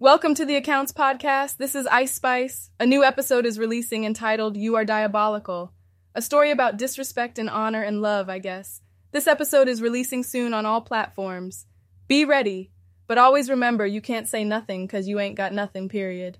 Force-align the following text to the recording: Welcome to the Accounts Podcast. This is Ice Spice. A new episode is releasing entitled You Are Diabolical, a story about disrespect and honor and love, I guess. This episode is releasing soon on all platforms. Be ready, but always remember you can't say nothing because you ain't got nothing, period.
Welcome 0.00 0.36
to 0.36 0.44
the 0.44 0.54
Accounts 0.54 0.92
Podcast. 0.92 1.56
This 1.56 1.74
is 1.74 1.88
Ice 1.88 2.12
Spice. 2.12 2.70
A 2.78 2.86
new 2.86 3.02
episode 3.02 3.44
is 3.44 3.58
releasing 3.58 4.04
entitled 4.04 4.56
You 4.56 4.76
Are 4.76 4.84
Diabolical, 4.84 5.72
a 6.14 6.22
story 6.22 6.52
about 6.52 6.76
disrespect 6.76 7.36
and 7.36 7.50
honor 7.50 7.82
and 7.82 8.00
love, 8.00 8.28
I 8.28 8.38
guess. 8.38 8.80
This 9.10 9.26
episode 9.26 9.66
is 9.66 9.82
releasing 9.82 10.22
soon 10.22 10.54
on 10.54 10.64
all 10.64 10.82
platforms. 10.82 11.66
Be 12.06 12.24
ready, 12.24 12.70
but 13.08 13.18
always 13.18 13.50
remember 13.50 13.84
you 13.88 14.00
can't 14.00 14.28
say 14.28 14.44
nothing 14.44 14.86
because 14.86 15.08
you 15.08 15.18
ain't 15.18 15.34
got 15.34 15.52
nothing, 15.52 15.88
period. 15.88 16.38